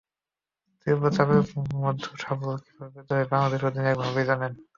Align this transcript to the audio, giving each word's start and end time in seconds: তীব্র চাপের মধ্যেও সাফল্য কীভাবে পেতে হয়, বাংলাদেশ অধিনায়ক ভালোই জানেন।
তীব্র 0.87 1.05
চাপের 1.15 1.41
মধ্যেও 1.77 2.13
সাফল্য 2.23 2.55
কীভাবে 2.65 2.91
পেতে 2.95 3.11
হয়, 3.15 3.27
বাংলাদেশ 3.31 3.61
অধিনায়ক 3.69 3.97
ভালোই 4.01 4.25
জানেন। 4.29 4.51